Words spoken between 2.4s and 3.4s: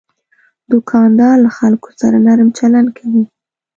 چلند کوي.